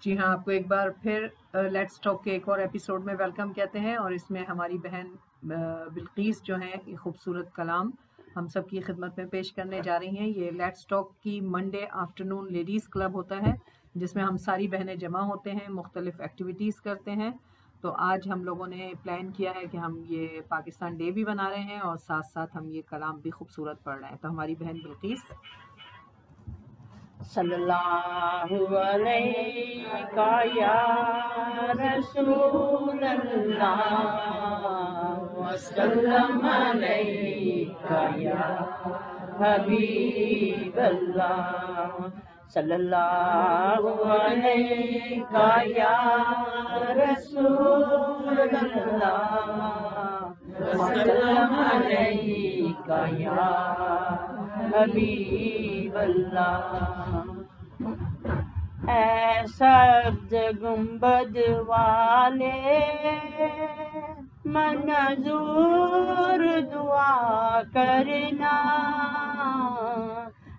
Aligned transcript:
جی 0.00 0.16
ہاں 0.18 0.26
آپ 0.32 0.44
کو 0.44 0.50
ایک 0.50 0.66
بار 0.66 0.88
پھر 1.02 1.26
لیٹس 1.70 2.00
ٹاک 2.00 2.22
کے 2.24 2.30
ایک 2.30 2.48
اور 2.48 2.58
ایپیسوڈ 2.58 3.04
میں 3.04 3.14
ویلکم 3.18 3.52
کہتے 3.52 3.80
ہیں 3.80 3.96
اور 3.96 4.10
اس 4.10 4.30
میں 4.30 4.44
ہماری 4.48 4.78
بہن 4.78 5.06
بلقیس 5.94 6.42
جو 6.42 6.56
ہیں، 6.56 6.76
یہ 6.86 6.96
خوبصورت 6.96 7.54
کلام 7.54 7.90
ہم 8.36 8.48
سب 8.48 8.68
کی 8.68 8.80
خدمت 8.80 9.18
میں 9.18 9.26
پیش 9.26 9.52
کرنے 9.52 9.80
جا 9.84 9.98
رہی 9.98 10.18
ہیں۔ 10.18 10.26
یہ 10.26 10.50
لیٹس 10.50 10.86
ٹاک 10.86 11.10
کی 11.22 11.40
منڈے 11.40 11.84
آفٹرنون 11.92 12.52
لیڈیز 12.52 12.88
کلب 12.88 13.14
ہوتا 13.14 13.36
ہے، 13.36 13.52
جس 13.94 14.14
میں 14.14 14.24
ہم 14.24 14.36
ساری 14.36 14.68
بہنیں 14.68 14.94
جمع 14.94 15.20
ہوتے 15.20 15.52
ہیں، 15.52 15.68
مختلف 15.68 16.20
ایکٹیویٹیز 16.20 16.80
کرتے 16.80 17.12
ہیں۔ 17.12 17.30
تو 17.80 17.92
آج 17.92 18.28
ہم 18.32 18.42
لوگوں 18.44 18.66
نے 18.66 18.92
پلان 19.02 19.30
کیا 19.30 19.52
ہے 19.56 19.64
کہ 19.66 19.76
ہم 19.76 20.02
یہ 20.08 20.40
پاکستان 20.48 20.96
ڈے 20.96 21.10
بھی 21.10 21.24
بنا 21.24 21.48
رہے 21.50 21.62
ہیں 21.62 21.78
اور 21.78 21.96
ساتھ 21.96 22.26
ساتھ 22.26 22.56
ہم 22.56 22.68
یہ 22.68 22.82
کلام 22.90 23.18
بھی 23.18 23.30
خوبصورت 23.30 23.82
پڑھ 23.84 24.00
رہے 24.00 24.08
ہیں۔ 24.08 24.16
تو 24.20 24.30
ہماری 24.30 24.54
بہن 24.54 24.78
بلقیس۔ 24.84 25.32
صلی 27.28 27.54
اللہ 27.54 28.52
علیہ 28.82 29.98
یا 30.54 30.76
رسول 31.78 33.04
اللہ 33.04 33.82
وسلم 35.34 36.46
علیہ 36.46 37.66
یا 38.18 38.48
حبیب 39.40 40.78
اللہ 40.82 41.98
صلی 42.54 42.74
اللہ 42.74 43.88
علیہ 44.14 45.22
یا 45.76 45.94
رسول 46.96 48.40
اللہ 48.40 49.38
وسلم 50.60 51.58
علیہ 51.64 52.47
یا 53.18 53.52
حبیب 54.72 55.98
اللہ۔ 55.98 57.22
اے 58.90 59.46
سبز 59.46 60.34
گنبد 60.62 61.36
والے 61.66 62.78
منظور 64.44 66.40
دعا 66.74 67.60
کرنا۔ 67.74 68.56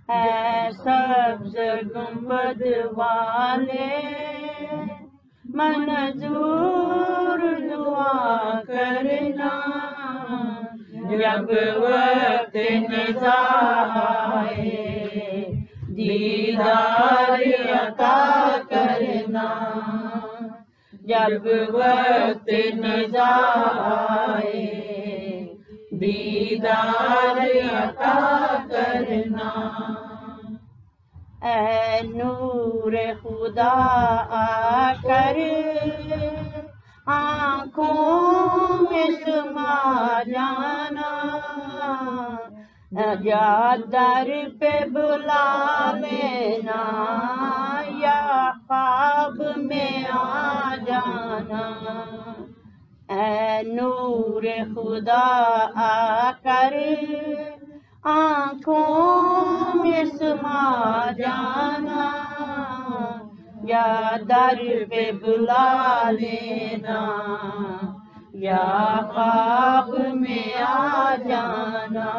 اے 0.10 0.70
سبز 0.84 1.56
گنبد 1.96 2.62
والے 2.98 3.90
منظور 5.54 7.40
دعا 7.70 8.60
کرنا۔ 8.68 9.50
جب 11.10 11.50
وقت 11.82 12.56
نظائے 12.90 14.66
دیدار 15.98 17.42
عطا 17.76 18.58
کرنا 18.70 19.48
جب 20.92 21.48
وقت 21.76 22.50
نظائے 22.84 24.62
دیدار 26.02 27.40
عطا 27.74 28.18
کرنا 28.70 29.50
اے 31.42 32.02
نور 32.14 32.94
خدا 33.24 33.74
آ 34.44 34.92
کر 35.04 35.38
آنکھوں 37.12 38.78
میں 38.82 39.06
سما 39.26 40.22
جانا 40.24 41.12
جا 43.24 43.76
در 43.92 44.30
پہ 44.60 44.86
بلا 44.94 45.92
لینا 45.94 46.82
یا 47.98 48.52
خواب 48.68 49.42
میں 49.58 50.04
آ 50.12 50.76
جانا۔ 50.86 51.64
اے 53.10 53.62
نور 53.62 54.44
خدا، 54.76 55.28
آ 55.76 56.32
کر 56.44 56.74
آنکھوں 58.04 59.74
میں 59.74 60.04
سما 60.06 61.12
جانا۔ 61.18 62.29
یا 63.70 64.16
در 64.30 64.60
پہ 64.90 65.12
بلا 65.12 65.68
لینا، 66.20 67.02
یا 68.34 68.68
خواب 69.14 69.90
میں 70.14 70.64
آ 70.64 71.16
جانا۔ 71.30 72.10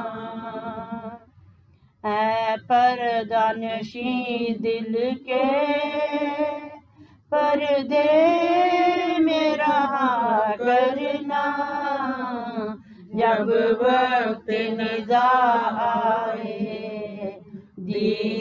اے 2.04 2.54
پردانشی 2.68 4.14
دل 4.54 4.94
کے 5.26 5.48
پردے 7.30 8.12
میں 9.18 9.54
رہا 9.54 10.50
کرنا۔ 10.58 11.44
جب 13.14 13.48
وقت 13.80 14.09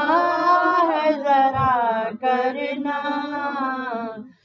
ہے 0.89 1.13
ذرا 1.13 2.09
کرنا۔ 2.21 3.01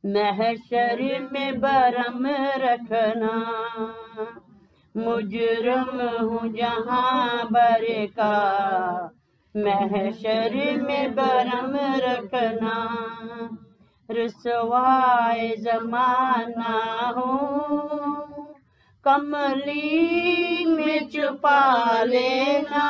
محشر 0.03 1.01
میں 1.31 1.51
برم 1.51 2.27
رکھنا۔ 2.55 3.39
مجرم 4.95 5.99
ہوں 5.99 6.47
جہاں 6.47 7.43
بر 7.49 7.85
کا 8.15 9.07
محشر 9.55 10.55
میں 10.81 11.07
برم 11.07 11.75
رکھنا۔ 11.99 12.85
رسوائے 14.09 15.55
زمانہ 15.57 16.71
ہوں۔ 17.15 18.36
کملی 19.07 20.65
میں 20.65 21.11
چھپا 21.11 22.03
لینا، 22.03 22.89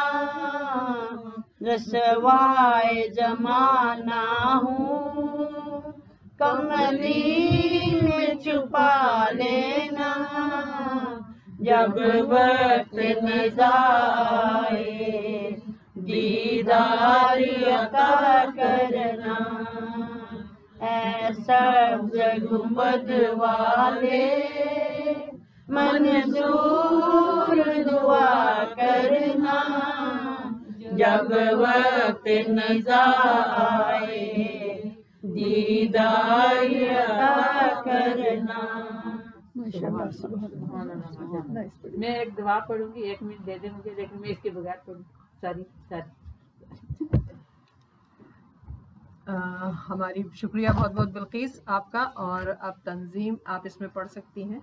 رسوائے 1.61 3.09
زمانہ 3.13 4.57
ہوں۔ 4.57 5.91
کملی 6.39 7.99
میں 8.01 8.43
چھپا 8.43 9.25
لینا، 9.31 10.13
جب 11.59 11.89
وقت 12.29 12.95
نظائے 13.23 14.95
دیدار 15.93 17.37
عطا 17.69 18.43
کرنا۔ 18.55 19.37
اے 20.81 21.33
سبز 21.45 22.19
گنبد 22.51 23.11
والے 23.37 24.39
منظور 25.69 27.57
دعا 27.85 28.63
کرنا 28.75 29.59
جب 30.97 31.31
وقت 31.59 32.27
نظائے 32.49 34.23
دیدار 35.35 36.73
عطا 36.91 37.81
کرنا 37.85 38.61
میں 41.97 42.13
ایک 42.13 42.37
دعا 42.37 42.57
پڑھوں 42.67 42.87
گی 42.95 43.01
ایک 43.01 43.23
منٹ 43.23 43.45
دے 43.45 43.57
دیں 43.61 43.69
مجھے 43.69 43.93
لیکن 43.95 44.21
میں 44.21 44.29
اس 44.29 44.39
کے 44.41 44.49
بغیر 44.49 44.77
پڑھوں۔ 44.85 45.03
ساری 45.41 45.63
ساری 45.89 46.11
ہماری 49.89 50.21
شکریہ 50.35 50.69
بہت 50.75 50.91
بہت 50.93 51.09
بلقیس 51.13 51.59
آپ 51.65 51.91
کا 51.91 52.03
اور 52.27 52.53
اب 52.59 52.73
تنظیم 52.83 53.35
آپ 53.45 53.61
اس 53.65 53.79
میں 53.79 53.89
پڑھ 53.93 54.09
سکتی 54.11 54.43
ہیں۔ 54.43 54.59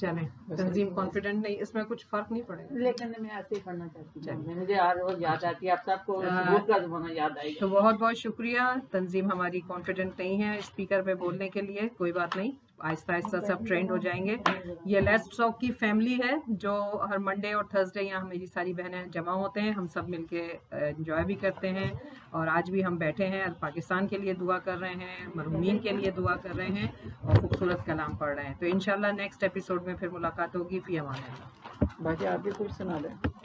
چلیں 0.00 0.56
تنظیم 0.56 0.94
کانفیڈنٹ 0.94 1.42
نہیں 1.42 1.56
اس 1.60 1.74
میں 1.74 1.82
کچھ 1.88 2.06
فرق 2.06 2.32
نہیں 2.32 2.42
پڑے 2.42 2.62
گا۔ 2.62 2.78
لیکن 2.78 3.12
میں 3.18 3.30
ایسے 3.30 3.54
ہی 3.54 3.60
پڑھنا 3.64 3.88
چاہتی۔ 3.88 4.30
ہوں۔ 4.30 4.54
مجھے 4.54 4.74
ہر 4.74 4.96
روز 4.96 5.14
یاد 5.18 5.44
آتی 5.44 5.66
ہے 5.66 5.70
آپ 5.70 5.84
سب 5.84 6.06
کو 6.06 6.22
کا 6.66 6.78
زمانہ 6.78 7.12
یاد 7.12 7.38
آئے 7.38 7.54
تو 7.60 7.68
بہت 7.68 7.94
بہت 7.94 8.16
شکریہ۔ 8.16 8.60
تنظیم 8.90 9.32
ہماری 9.32 9.60
کانفیڈنٹ 9.60 10.18
نہیں 10.18 10.42
ہے 10.42 10.58
اسپیکر 10.58 11.02
پہ 11.02 11.14
بولنے 11.14 11.48
کے 11.48 11.60
لیے 11.60 11.88
کوئی 11.98 12.12
بات 12.12 12.36
نہیں۔ 12.36 12.69
آہستہ 12.80 13.12
آہستہ 13.12 13.36
سب 13.46 13.66
ٹرینڈ 13.68 13.90
ہو 13.90 13.96
جائیں 13.96 14.26
گے۔ 14.26 14.36
یہ 14.84 15.00
لیس 15.00 15.28
ٹاک 15.36 15.60
کی 15.60 15.70
فیملی 15.72 16.14
ہے 16.14 16.34
جو 16.46 17.02
ہر 17.10 17.18
منڈے 17.18 17.52
اور 17.52 17.64
تھرسڈے 17.64 18.02
یہاں 18.02 18.24
میری 18.26 18.46
ساری 18.46 18.72
بہنیں 18.72 19.06
جمع 19.06 19.32
ہوتے 19.32 19.60
ہیں۔ 19.60 19.72
ہم 19.72 19.86
سب 19.86 20.08
مل 20.08 20.24
کے 20.24 20.58
انجوائے 20.70 21.24
بھی 21.24 21.34
کرتے 21.34 21.70
ہیں 21.70 21.90
اور 22.30 22.46
آج 22.46 22.70
بھی 22.70 22.84
ہم 22.84 22.96
بیٹھے 22.96 23.26
ہیں 23.26 23.46
پاکستان 23.60 24.06
کے 24.06 24.18
لیے 24.18 24.34
دعا 24.34 24.58
کر 24.58 24.78
رہے 24.78 24.94
ہیں 24.94 25.26
مرحومین 25.34 25.78
کے 25.78 25.90
لیے 25.90 26.10
دعا 26.10 26.36
کر 26.36 26.56
رہے 26.56 26.66
ہیں 26.66 26.88
اور 27.20 27.34
خوبصورت 27.34 27.86
کلام 27.86 28.16
پڑھ 28.16 28.34
رہے 28.34 28.44
ہیں۔ 28.44 28.54
تو 28.58 28.66
انشاءاللہ 28.66 29.06
نیکسٹ 29.06 29.42
ایپیسوڈ 29.42 29.86
میں 29.86 29.94
پھر 29.94 30.08
ملاقات 30.08 30.56
ہوگی۔ 30.56 30.80
فی 30.80 30.98
امان 30.98 31.20
اللہ۔ 31.28 32.02
باقی 32.02 32.26
آپ 32.26 32.38
بھی 32.38 32.50
کچھ 32.56 32.74
سنا 32.74 32.98
دیں۔ 33.04 33.39